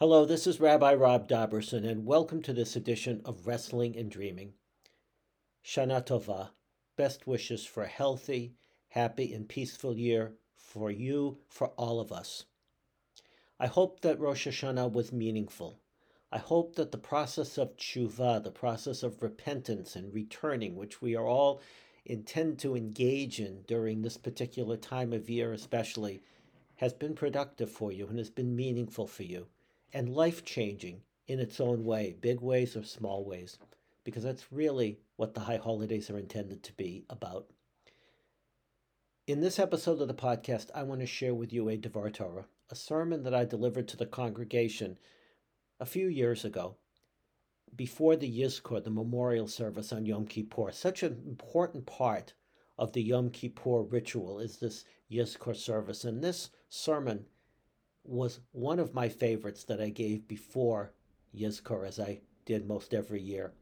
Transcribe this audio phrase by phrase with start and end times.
[0.00, 4.52] Hello, this is Rabbi Rob Dobrusin, and welcome to this edition of Wrestling and Dreaming.
[5.64, 6.50] Shana Tova,
[6.94, 8.54] best wishes for a healthy,
[8.90, 12.44] happy, and peaceful year for you, for all of us.
[13.58, 15.80] I hope that Rosh Hashanah was meaningful.
[16.30, 21.16] I hope that the process of tshuva, the process of repentance and returning, which we
[21.16, 21.60] are all
[22.04, 26.22] intend to engage in during this particular time of year, especially,
[26.76, 29.48] has been productive for you and has been meaningful for you
[29.92, 33.58] and life changing in its own way, big ways or small ways,
[34.04, 37.46] because that's really what the high holidays are intended to be about.
[39.26, 42.46] In this episode of the podcast, I want to share with you a Devar Torah,
[42.70, 44.98] a sermon that I delivered to the congregation
[45.78, 46.76] a few years ago
[47.76, 50.72] before the Yizkor, the memorial service on Yom Kippur.
[50.72, 52.32] Such an important part
[52.78, 56.04] of the Yom Kippur ritual is this Yizkor service.
[56.04, 57.26] And this sermon
[58.08, 60.92] was one of my favorites that I gave before
[61.36, 63.52] Yizkor, as I did most every year.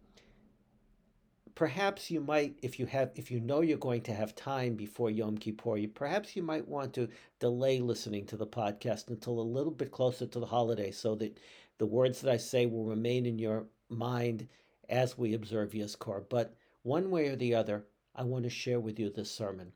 [1.54, 5.10] Perhaps you might, if you have, if you know you're going to have time before
[5.10, 7.08] Yom Kippur, you, perhaps you might want to
[7.40, 11.38] delay listening to the podcast until a little bit closer to the holiday, so that
[11.78, 14.48] the words that I say will remain in your mind
[14.88, 16.24] as we observe Yizkor.
[16.28, 19.72] But one way or the other, I want to share with you this sermon.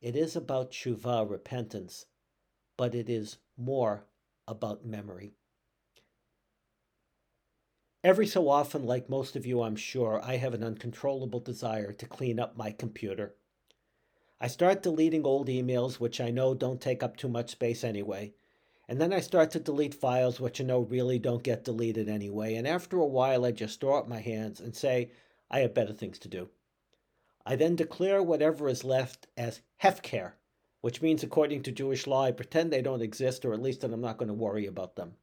[0.00, 2.06] It is about tshuva, repentance,
[2.80, 4.06] but it is more
[4.48, 5.34] about memory.
[8.02, 12.06] Every so often, like most of you, I'm sure, I have an uncontrollable desire to
[12.06, 13.34] clean up my computer.
[14.40, 18.32] I start deleting old emails, which I know don't take up too much space anyway.
[18.88, 22.54] And then I start to delete files, which I know really don't get deleted anyway.
[22.54, 25.10] And after a while, I just throw up my hands and say,
[25.50, 26.48] I have better things to do.
[27.44, 30.32] I then declare whatever is left as hefker,
[30.80, 33.92] which means, according to Jewish law, I pretend they don't exist, or at least that
[33.92, 35.14] I'm not going to worry about them.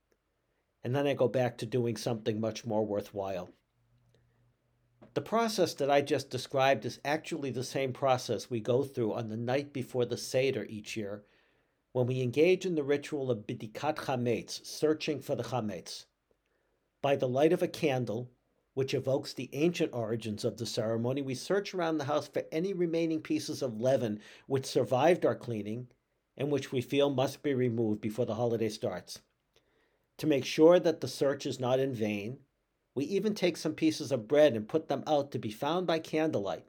[0.84, 3.50] And then I go back to doing something much more worthwhile.
[5.14, 9.30] The process that I just described is actually the same process we go through on
[9.30, 11.24] the night before the Seder each year
[11.92, 16.06] when we engage in the ritual of Bidikat Chametz, searching for the Chametz.
[17.02, 18.30] By the light of a candle,
[18.78, 22.74] which evokes the ancient origins of the ceremony, we search around the house for any
[22.74, 25.88] remaining pieces of leaven which survived our cleaning
[26.38, 29.20] and which we feel must be removed before the holiday starts.
[30.20, 32.38] To make sure that the search is not in vain,
[32.94, 35.98] we even take some pieces of bread and put them out to be found by
[35.98, 36.68] candlelight,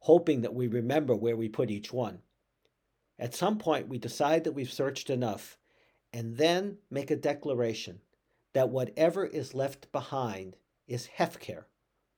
[0.00, 2.22] hoping that we remember where we put each one.
[3.20, 5.58] At some point, we decide that we've searched enough
[6.12, 8.00] and then make a declaration
[8.52, 10.56] that whatever is left behind
[10.86, 11.64] is hefker,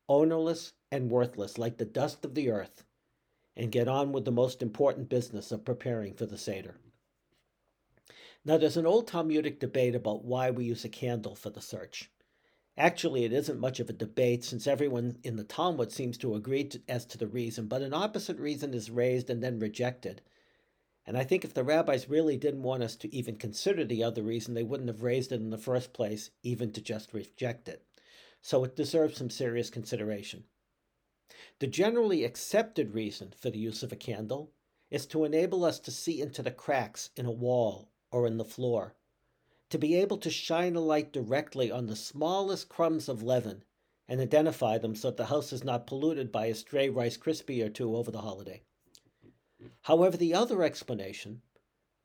[0.08, 2.84] ownerless and worthless like the dust of the earth,
[3.56, 6.76] and get on with the most important business of preparing for the Seder.
[8.44, 12.10] Now, there's an old Talmudic debate about why we use a candle for the search.
[12.76, 16.64] Actually, it isn't much of a debate since everyone in the Talmud seems to agree
[16.64, 20.22] to, as to the reason, but an opposite reason is raised and then rejected.
[21.04, 24.22] And I think if the rabbis really didn't want us to even consider the other
[24.22, 27.87] reason, they wouldn't have raised it in the first place, even to just reject it
[28.40, 30.44] so it deserves some serious consideration.
[31.58, 34.52] The generally accepted reason for the use of a candle
[34.90, 38.44] is to enable us to see into the cracks in a wall or in the
[38.44, 38.94] floor,
[39.70, 43.64] to be able to shine a light directly on the smallest crumbs of leaven
[44.08, 47.62] and identify them so that the house is not polluted by a stray Rice Krispie
[47.62, 48.62] or two over the holiday.
[49.82, 51.42] However, the other explanation,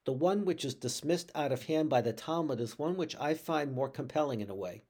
[0.05, 3.35] the one which is dismissed out of hand by the Talmud, is one which I
[3.35, 4.83] find more compelling in a way.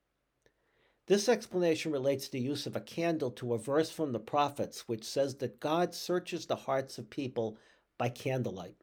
[1.08, 5.04] This explanation relates the use of a candle to a verse from the prophets which
[5.04, 7.58] says that God searches the hearts of people
[7.98, 8.78] by candlelight.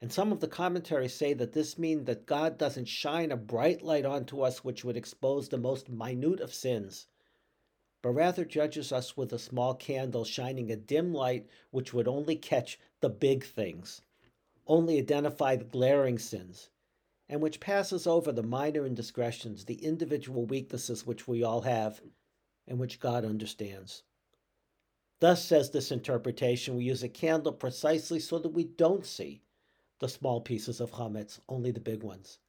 [0.00, 3.82] And some of the commentaries say that this means that God doesn't shine a bright
[3.82, 7.06] light onto us which would expose the most minute of sins,
[8.00, 12.34] but rather judges us with a small candle shining a dim light which would only
[12.34, 14.00] catch the big things,
[14.66, 16.70] only identify the glaring sins,
[17.30, 22.00] and which passes over the minor indiscretions, the individual weaknesses which we all have,
[22.66, 24.02] and which God understands.
[25.20, 29.42] Thus, says this interpretation, we use a candle precisely so that we don't see
[30.00, 32.40] the small pieces of chametz, only the big ones.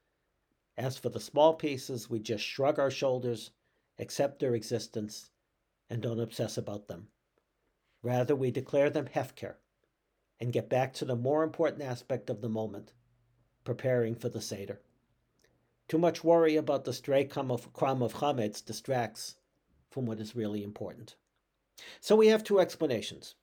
[0.76, 3.52] As for the small pieces, we just shrug our shoulders,
[4.00, 5.30] accept their existence,
[5.92, 7.10] and don't obsess about them.
[8.02, 9.58] Rather, we declare them hefker
[10.40, 12.94] and get back to the more important aspect of the moment
[13.64, 14.82] preparing for the Seder.
[15.88, 19.36] Too much worry about the stray crumb of, chametz distracts
[19.90, 21.16] from what is really important.
[22.00, 23.36] So we have two explanations.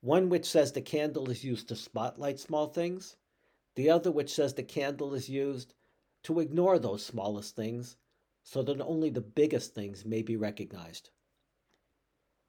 [0.00, 3.16] One which says the candle is used to spotlight small things,
[3.76, 5.74] the other which says the candle is used
[6.24, 7.96] to ignore those smallest things
[8.42, 11.10] so that only the biggest things may be recognized.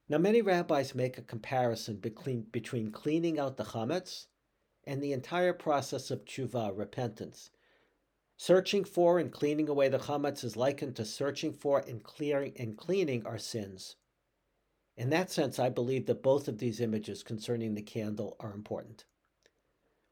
[0.10, 4.28] Now, many rabbis make a comparison between, between cleaning out the chametz
[4.92, 7.50] and the entire process of tshuva, repentance.
[8.36, 12.78] Searching for and cleaning away the chametz is likened to searching for and clearing and
[12.78, 13.96] cleaning our sins.
[14.98, 19.06] In that sense, I believe that both of these images concerning the candle are important.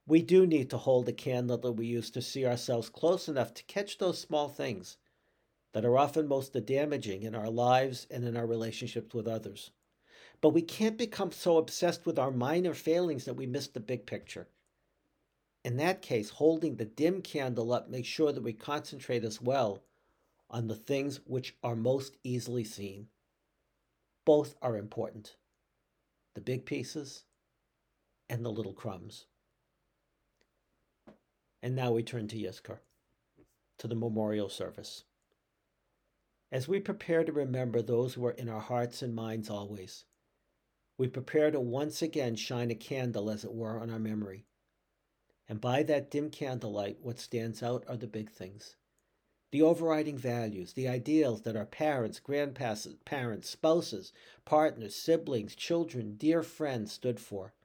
[0.08, 3.54] We do need to hold the candle that we use to see ourselves close enough
[3.56, 4.96] to catch those small things
[5.74, 9.72] that are often most damaging in our lives and in our relationships with others.
[10.40, 14.06] But we can't become so obsessed with our minor failings that we miss the big
[14.06, 14.48] picture.
[15.64, 19.84] In that case, holding the dim candle up makes sure that we concentrate as well
[20.50, 23.08] on the things which are most easily seen.
[24.26, 25.36] Both are important
[26.36, 27.24] the big pieces
[28.30, 29.26] and the little crumbs.
[31.62, 32.80] And now we turn to Yizkor,
[33.80, 35.04] to the memorial service.
[36.52, 40.06] As we prepare to remember those who are in our hearts and minds always,
[40.98, 44.46] we prepare to once again shine a candle, as it were, on our memory.
[45.50, 48.76] And by that dim candlelight, what stands out are the big things
[49.52, 54.14] the overriding values, the ideals that our parents, grandparents, spouses,
[54.46, 57.56] partners, siblings, children, dear friends stood for.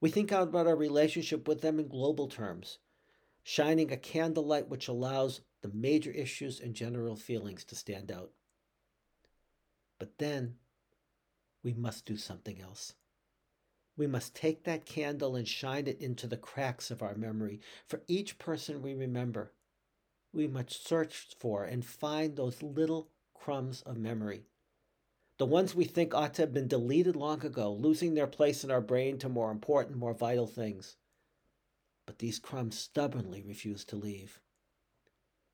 [0.00, 2.78] We think about our relationship with them in global terms,
[3.42, 8.30] shining a candlelight which allows the major issues and general feelings to stand out.
[9.98, 10.54] But then
[11.62, 12.94] we must do something else.
[13.96, 18.02] We must take that candle and shine it into the cracks of our memory for
[18.08, 19.52] each person we remember.
[20.32, 24.46] We must search for and find those little crumbs of memory.
[25.38, 28.70] The ones we think ought to have been deleted long ago, losing their place in
[28.70, 30.96] our brain to more important, more vital things.
[32.06, 34.40] But these crumbs stubbornly refuse to leave.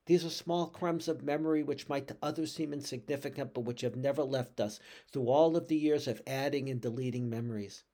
[0.06, 3.96] These are small crumbs of memory which might to others seem insignificant, but which have
[3.96, 4.80] never left us
[5.12, 7.84] through all of the years of adding and deleting memories.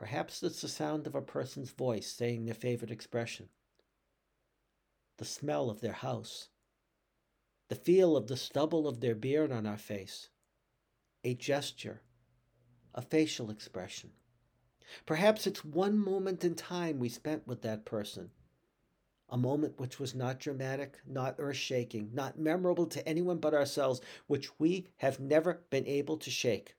[0.00, 3.50] Perhaps it's the sound of a person's voice saying their favorite expression,
[5.18, 6.48] the smell of their house,
[7.68, 10.30] the feel of the stubble of their beard on our face,
[11.22, 12.00] a gesture,
[12.94, 14.12] a facial expression.
[15.04, 18.30] Perhaps it's one moment in time we spent with that person.
[19.28, 24.00] A moment which was not dramatic, not earth shaking, not memorable to anyone but ourselves,
[24.28, 26.74] which we have never been able to shake.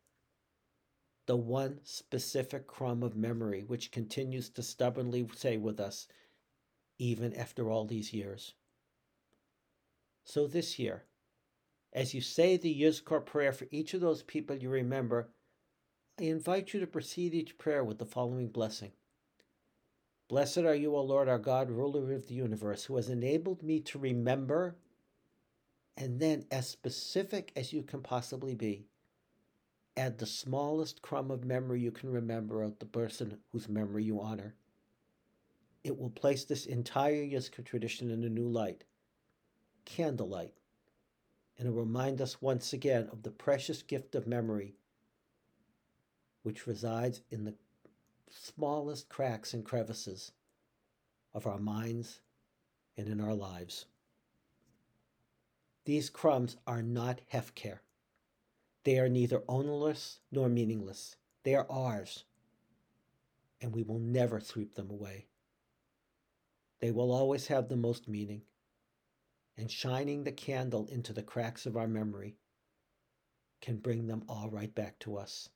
[1.31, 6.09] The one specific crumb of memory which continues to stubbornly stay with us,
[6.99, 8.53] even after all these years.
[10.25, 11.05] So this year,
[11.93, 15.29] as you say the Yizkor prayer for each of those people you remember,
[16.19, 18.91] I invite you to precede each prayer with the following blessing.
[20.27, 23.79] Blessed are you, O Lord our God, ruler of the universe, who has enabled me
[23.79, 24.75] to remember,
[25.95, 28.89] and then, as specific as you can possibly be,
[29.97, 34.21] add the smallest crumb of memory you can remember of the person whose memory you
[34.21, 34.55] honor.
[35.83, 38.83] It will place this entire Yizkor tradition in a new light,
[39.85, 40.53] candlelight,
[41.57, 44.75] and it will remind us once again of the precious gift of memory
[46.43, 47.53] which resides in the
[48.29, 50.31] smallest cracks and crevices
[51.33, 52.21] of our minds
[52.97, 53.85] and in our lives.
[55.85, 57.79] These crumbs are not hefker.
[58.83, 61.15] They are neither ownerless nor meaningless.
[61.43, 62.25] They are ours,
[63.59, 65.27] and we will never sweep them away.
[66.79, 68.41] They will always have the most meaning,
[69.55, 72.37] and shining the candle into the cracks of our memory
[73.61, 75.49] can bring them all right back to us.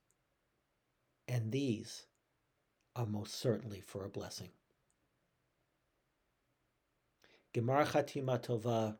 [1.27, 2.05] And these
[2.95, 4.49] are most certainly for a blessing.
[7.53, 8.97] Gemar Chatima.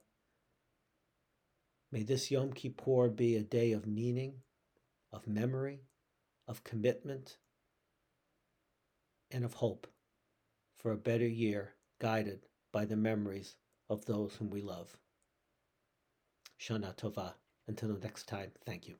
[1.96, 4.42] May this Yom Kippur be a day of meaning,
[5.14, 5.80] of memory,
[6.46, 7.38] of commitment,
[9.32, 9.88] and of hope
[10.78, 13.56] for a better year guided by the memories
[13.90, 14.98] of those whom we love.
[16.60, 17.36] Shana Tova.
[17.66, 18.96] Until next time, thank you.